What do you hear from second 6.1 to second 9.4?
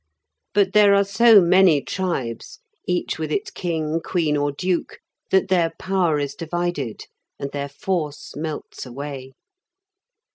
is divided, and their force melts away.